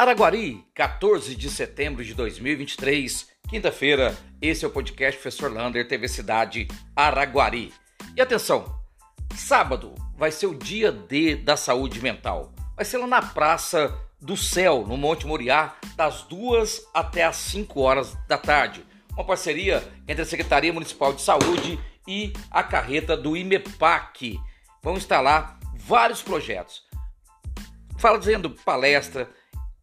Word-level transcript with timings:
Araguari, 0.00 0.64
14 0.74 1.36
de 1.36 1.50
setembro 1.50 2.02
de 2.02 2.14
2023, 2.14 3.28
quinta-feira. 3.50 4.16
Esse 4.40 4.64
é 4.64 4.68
o 4.68 4.70
podcast 4.70 5.20
Professor 5.20 5.52
Lander, 5.52 5.86
TV 5.86 6.08
Cidade 6.08 6.66
Araguari. 6.96 7.70
E 8.16 8.20
atenção, 8.22 8.80
sábado 9.36 9.94
vai 10.16 10.30
ser 10.32 10.46
o 10.46 10.54
dia 10.54 10.90
D 10.90 11.36
da 11.36 11.54
saúde 11.54 12.00
mental. 12.00 12.50
Vai 12.74 12.86
ser 12.86 12.96
lá 12.96 13.06
na 13.06 13.20
Praça 13.20 13.94
do 14.18 14.38
Céu, 14.38 14.86
no 14.88 14.96
Monte 14.96 15.26
Moriá, 15.26 15.76
das 15.96 16.22
2 16.22 16.86
até 16.94 17.24
as 17.24 17.36
5 17.36 17.78
horas 17.78 18.16
da 18.26 18.38
tarde. 18.38 18.82
Uma 19.12 19.26
parceria 19.26 19.86
entre 20.08 20.22
a 20.22 20.26
Secretaria 20.26 20.72
Municipal 20.72 21.12
de 21.12 21.20
Saúde 21.20 21.78
e 22.08 22.32
a 22.50 22.62
carreta 22.62 23.18
do 23.18 23.36
IMEPAC. 23.36 24.40
Vão 24.82 24.96
instalar 24.96 25.60
vários 25.74 26.22
projetos. 26.22 26.88
Fala 27.98 28.18
dizendo 28.18 28.48
palestra, 28.48 29.28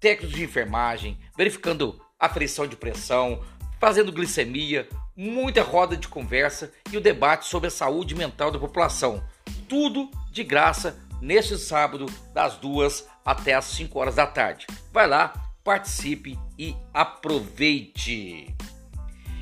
técnicos 0.00 0.36
de 0.36 0.44
enfermagem, 0.44 1.18
verificando 1.36 2.00
aferição 2.18 2.66
de 2.66 2.76
pressão, 2.76 3.42
fazendo 3.78 4.12
glicemia, 4.12 4.88
muita 5.16 5.62
roda 5.62 5.96
de 5.96 6.08
conversa 6.08 6.72
e 6.92 6.96
o 6.96 7.00
debate 7.00 7.46
sobre 7.46 7.68
a 7.68 7.70
saúde 7.70 8.14
mental 8.14 8.50
da 8.50 8.58
população. 8.58 9.22
Tudo 9.68 10.10
de 10.30 10.44
graça 10.44 10.98
neste 11.20 11.56
sábado, 11.58 12.06
das 12.32 12.56
duas 12.56 13.06
até 13.24 13.54
as 13.54 13.64
5 13.66 13.98
horas 13.98 14.14
da 14.14 14.26
tarde. 14.26 14.66
Vai 14.92 15.06
lá, 15.06 15.32
participe 15.64 16.38
e 16.58 16.74
aproveite. 16.92 18.54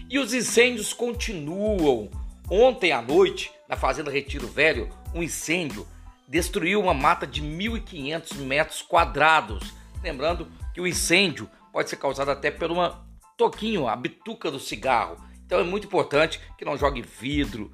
E 0.09 0.19
os 0.19 0.33
incêndios 0.33 0.93
continuam. 0.93 2.11
Ontem 2.51 2.93
à 2.93 3.03
noite, 3.03 3.51
na 3.69 3.77
Fazenda 3.77 4.11
Retiro 4.11 4.47
Velho, 4.47 4.89
um 5.15 5.23
incêndio 5.23 5.87
destruiu 6.29 6.81
uma 6.81 6.95
mata 6.95 7.27
de 7.27 7.43
1.500 7.43 8.37
metros 8.37 8.83
quadrados 8.83 9.73
Lembrando 10.05 10.47
que 10.75 10.83
o 10.83 10.87
incêndio 10.87 11.51
pode 11.73 11.89
ser 11.89 11.97
causado 11.97 12.31
até 12.31 12.51
por 12.51 12.71
uma 12.71 13.07
toquinho, 13.39 13.89
a 13.89 13.97
bituca 13.97 14.51
do 14.51 14.61
cigarro. 14.61 15.17
Então 15.47 15.59
é 15.59 15.65
muito 15.65 15.87
importante 15.87 16.39
que 16.59 16.65
não 16.65 16.77
jogue 16.77 17.01
vidro, 17.01 17.73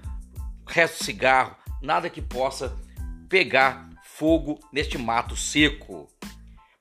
resto 0.65 0.99
de 0.99 1.05
cigarro, 1.05 1.57
nada 1.83 2.09
que 2.09 2.23
possa 2.23 2.79
pegar 3.29 3.91
fogo 4.05 4.61
neste 4.73 4.97
mato 4.97 5.35
seco. 5.35 6.09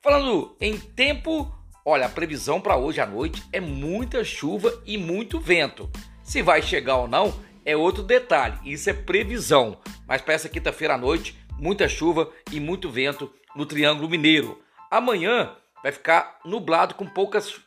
Falando 0.00 0.56
em 0.60 0.78
tempo, 0.78 1.52
olha, 1.84 2.06
a 2.06 2.08
previsão 2.08 2.60
para 2.60 2.76
hoje 2.76 3.00
à 3.00 3.06
noite 3.06 3.42
é 3.52 3.60
muita 3.60 4.22
chuva 4.22 4.80
e 4.86 4.96
muito 4.96 5.40
vento. 5.40 5.90
Se 6.22 6.42
vai 6.42 6.62
chegar 6.62 6.96
ou 6.96 7.08
não 7.08 7.34
é 7.64 7.76
outro 7.76 8.04
detalhe, 8.04 8.56
isso 8.64 8.88
é 8.88 8.92
previsão. 8.92 9.78
Mas 10.06 10.22
para 10.22 10.34
essa 10.34 10.48
quinta-feira 10.48 10.94
à 10.94 10.98
noite, 10.98 11.36
muita 11.58 11.88
chuva 11.88 12.30
e 12.52 12.60
muito 12.60 12.88
vento 12.88 13.32
no 13.56 13.66
Triângulo 13.66 14.08
Mineiro. 14.08 14.62
Amanhã 14.90 15.54
vai 15.82 15.92
ficar 15.92 16.40
nublado 16.44 16.94
com 16.94 17.06
poucas 17.06 17.60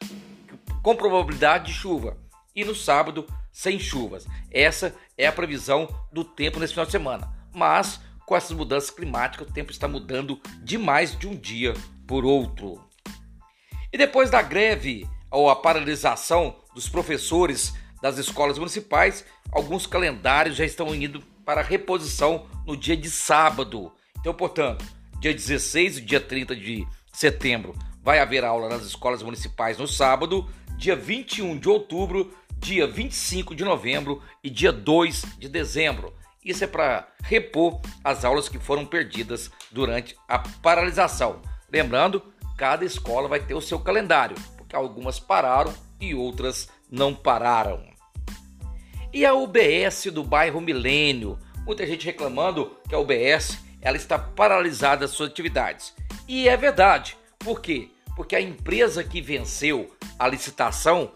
com 0.81 0.95
probabilidade 0.95 1.67
de 1.67 1.73
chuva 1.73 2.17
e 2.53 2.65
no 2.65 2.75
sábado 2.75 3.25
sem 3.51 3.79
chuvas. 3.79 4.27
Essa 4.51 4.93
é 5.17 5.25
a 5.25 5.31
previsão 5.31 5.87
do 6.11 6.25
tempo 6.25 6.59
nesse 6.59 6.73
final 6.73 6.85
de 6.85 6.91
semana. 6.91 7.33
Mas 7.53 8.01
com 8.25 8.35
essas 8.35 8.51
mudanças 8.51 8.89
climáticas, 8.89 9.47
o 9.47 9.53
tempo 9.53 9.71
está 9.71 9.87
mudando 9.87 10.39
demais 10.61 11.17
de 11.17 11.27
um 11.27 11.35
dia 11.35 11.73
por 12.05 12.25
outro. 12.25 12.83
E 13.91 13.97
depois 13.97 14.29
da 14.29 14.41
greve 14.41 15.07
ou 15.31 15.49
a 15.49 15.55
paralisação 15.55 16.57
dos 16.73 16.89
professores 16.89 17.73
das 18.01 18.17
escolas 18.17 18.57
municipais, 18.57 19.25
alguns 19.51 19.87
calendários 19.87 20.57
já 20.57 20.65
estão 20.65 20.93
indo 20.93 21.21
para 21.45 21.61
reposição 21.61 22.47
no 22.65 22.75
dia 22.75 22.97
de 22.97 23.09
sábado. 23.09 23.93
Então, 24.19 24.33
portanto, 24.33 24.85
dia 25.19 25.33
16 25.33 25.97
e 25.97 26.01
dia 26.01 26.19
30 26.19 26.55
de 26.55 26.85
setembro 27.13 27.73
vai 28.03 28.19
haver 28.19 28.43
aula 28.43 28.67
nas 28.67 28.83
escolas 28.83 29.23
municipais 29.23 29.77
no 29.77 29.87
sábado, 29.87 30.49
dia 30.77 30.95
21 30.95 31.57
de 31.57 31.69
outubro, 31.69 32.33
dia 32.57 32.85
25 32.85 33.55
de 33.55 33.63
novembro 33.63 34.21
e 34.43 34.49
dia 34.49 34.73
2 34.73 35.37
de 35.37 35.47
dezembro. 35.47 36.13
Isso 36.43 36.65
é 36.65 36.67
para 36.67 37.07
repor 37.23 37.79
as 38.03 38.25
aulas 38.25 38.49
que 38.49 38.59
foram 38.59 38.85
perdidas 38.85 39.49
durante 39.71 40.17
a 40.27 40.37
paralisação. 40.39 41.41
Lembrando, 41.71 42.21
cada 42.57 42.83
escola 42.83 43.29
vai 43.29 43.39
ter 43.39 43.53
o 43.53 43.61
seu 43.61 43.79
calendário, 43.79 44.35
porque 44.57 44.75
algumas 44.75 45.19
pararam 45.19 45.73
e 46.01 46.13
outras 46.13 46.67
não 46.91 47.15
pararam. 47.15 47.81
E 49.13 49.25
a 49.25 49.33
UBS 49.33 50.07
do 50.11 50.23
bairro 50.23 50.59
Milênio? 50.59 51.39
Muita 51.65 51.87
gente 51.87 52.05
reclamando 52.05 52.75
que 52.89 52.95
a 52.95 52.99
UBS 52.99 53.59
ela 53.81 53.95
está 53.95 54.17
paralisada 54.17 55.05
as 55.05 55.11
suas 55.11 55.29
atividades. 55.29 55.93
E 56.27 56.47
é 56.47 56.55
verdade. 56.55 57.17
Por 57.39 57.61
quê? 57.61 57.89
Porque 58.15 58.35
a 58.35 58.41
empresa 58.41 59.03
que 59.03 59.21
venceu 59.21 59.93
a 60.17 60.27
licitação, 60.27 61.11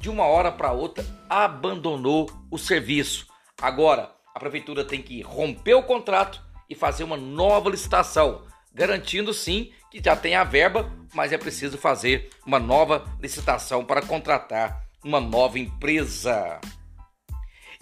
de 0.00 0.08
uma 0.08 0.24
hora 0.24 0.50
para 0.50 0.72
outra, 0.72 1.04
abandonou 1.28 2.30
o 2.50 2.58
serviço. 2.58 3.26
Agora, 3.60 4.12
a 4.34 4.40
prefeitura 4.40 4.84
tem 4.84 5.02
que 5.02 5.20
romper 5.20 5.74
o 5.74 5.82
contrato 5.82 6.42
e 6.68 6.74
fazer 6.74 7.04
uma 7.04 7.16
nova 7.16 7.70
licitação, 7.70 8.42
garantindo 8.72 9.32
sim 9.32 9.72
que 9.90 10.02
já 10.04 10.14
tem 10.14 10.34
a 10.34 10.44
verba, 10.44 10.90
mas 11.14 11.32
é 11.32 11.38
preciso 11.38 11.78
fazer 11.78 12.30
uma 12.46 12.58
nova 12.58 13.04
licitação 13.20 13.84
para 13.84 14.02
contratar 14.02 14.84
uma 15.04 15.20
nova 15.20 15.58
empresa. 15.58 16.60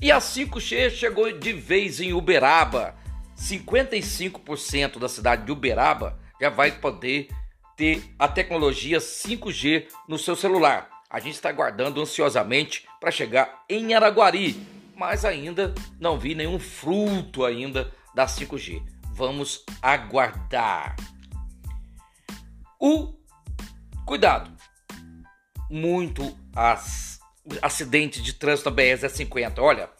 E 0.01 0.13
a 0.13 0.19
5G 0.19 0.91
chegou 0.91 1.33
de 1.33 1.53
vez 1.53 2.01
em 2.01 2.13
Uberaba. 2.13 2.95
55% 3.37 4.99
da 4.99 5.09
cidade 5.09 5.45
de 5.45 5.53
Uberaba 5.53 6.19
já 6.41 6.51
vai 6.51 6.73
poder 6.73 7.29
ter 7.77 8.15
a 8.19 8.27
tecnologia 8.27 8.99
5G 8.99 9.87
no 10.09 10.19
seu 10.19 10.35
celular. 10.35 10.89
A 11.09 11.21
gente 11.21 11.35
está 11.35 11.49
aguardando 11.49 12.01
ansiosamente 12.01 12.87
para 13.01 13.11
chegar 13.11 13.65
em 13.69 13.95
Araguari, 13.95 14.61
mas 14.97 15.25
ainda 15.25 15.75
não 16.01 16.19
vi 16.19 16.35
nenhum 16.35 16.59
fruto 16.59 17.45
ainda 17.45 17.93
da 18.15 18.27
5G. 18.27 18.83
Vamos 19.13 19.65
aguardar. 19.81 20.97
O 22.81 23.15
cuidado. 24.05 24.51
Muito 25.71 26.37
as 26.55 27.19
acidentes 27.61 28.23
de 28.23 28.33
trânsito 28.33 28.71
na 28.71 28.77
BR-050. 28.77 29.59
Olha, 29.59 29.91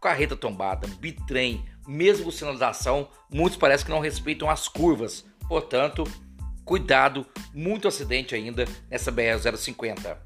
carreta 0.00 0.36
tombada, 0.36 0.86
bitrem, 0.86 1.64
mesmo 1.86 2.30
sinalização, 2.30 3.08
muitos 3.30 3.58
parecem 3.58 3.86
que 3.86 3.92
não 3.92 4.00
respeitam 4.00 4.48
as 4.48 4.68
curvas. 4.68 5.24
Portanto, 5.48 6.04
cuidado, 6.64 7.26
muito 7.54 7.88
acidente 7.88 8.34
ainda 8.34 8.66
nessa 8.90 9.10
BR-050. 9.10 10.16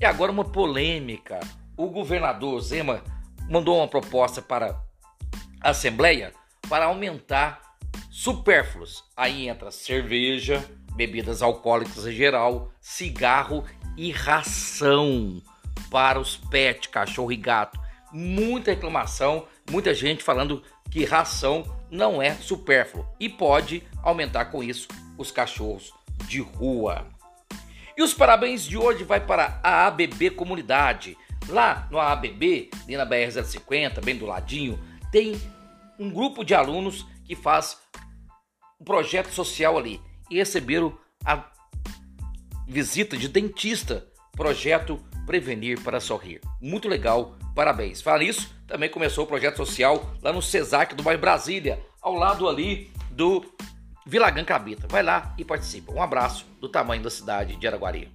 E 0.00 0.04
agora 0.04 0.32
uma 0.32 0.44
polêmica. 0.44 1.38
O 1.76 1.88
governador 1.88 2.60
Zema 2.60 3.02
mandou 3.48 3.78
uma 3.78 3.88
proposta 3.88 4.40
para 4.40 4.80
a 5.60 5.70
Assembleia 5.70 6.32
para 6.68 6.86
aumentar 6.86 7.60
supérfluos. 8.10 9.04
Aí 9.16 9.48
entra 9.48 9.70
cerveja, 9.70 10.64
bebidas 10.94 11.42
alcoólicas 11.42 12.06
em 12.06 12.12
geral, 12.12 12.72
cigarro 12.80 13.64
e 13.96 14.10
ração 14.10 15.42
para 15.90 16.18
os 16.18 16.36
pets, 16.36 16.88
cachorro 16.88 17.32
e 17.32 17.36
gato. 17.36 17.78
Muita 18.12 18.70
reclamação, 18.70 19.46
muita 19.70 19.94
gente 19.94 20.22
falando 20.22 20.62
que 20.90 21.04
ração 21.04 21.64
não 21.90 22.20
é 22.20 22.34
supérfluo 22.34 23.06
e 23.20 23.28
pode 23.28 23.82
aumentar 24.02 24.46
com 24.46 24.62
isso 24.62 24.88
os 25.16 25.30
cachorros 25.30 25.92
de 26.26 26.40
rua. 26.40 27.06
E 27.96 28.02
os 28.02 28.14
parabéns 28.14 28.64
de 28.64 28.76
hoje 28.76 29.04
vai 29.04 29.20
para 29.20 29.60
a 29.62 29.86
ABB 29.86 30.30
Comunidade. 30.30 31.16
Lá 31.48 31.86
no 31.90 31.98
ABB, 31.98 32.70
ali 32.84 32.96
na 32.96 33.06
BR-050, 33.06 34.02
bem 34.02 34.16
do 34.16 34.26
ladinho, 34.26 34.78
tem 35.10 35.40
um 35.98 36.10
grupo 36.10 36.44
de 36.44 36.54
alunos 36.54 37.06
que 37.24 37.36
faz 37.36 37.78
um 38.80 38.84
projeto 38.84 39.30
social 39.32 39.76
ali 39.76 40.00
e 40.30 40.36
receberam 40.36 40.96
a 41.24 41.44
visita 42.66 43.16
de 43.16 43.28
dentista, 43.28 44.06
projeto 44.32 44.98
Prevenir 45.26 45.80
para 45.82 46.00
Sorrir. 46.00 46.40
Muito 46.60 46.88
legal, 46.88 47.36
parabéns. 47.54 48.00
Fala 48.00 48.18
nisso, 48.18 48.54
também 48.66 48.88
começou 48.88 49.24
o 49.24 49.26
projeto 49.26 49.56
social 49.56 50.14
lá 50.22 50.32
no 50.32 50.42
CESAC 50.42 50.94
do 50.94 51.02
bairro 51.02 51.20
Brasília, 51.20 51.84
ao 52.00 52.14
lado 52.14 52.48
ali 52.48 52.90
do 53.10 53.44
Vilagã 54.06 54.44
Cabita. 54.44 54.86
Vai 54.88 55.02
lá 55.02 55.34
e 55.38 55.44
participa. 55.44 55.92
Um 55.92 56.02
abraço 56.02 56.46
do 56.60 56.68
tamanho 56.68 57.02
da 57.02 57.10
cidade 57.10 57.56
de 57.56 57.66
Araguari. 57.66 58.10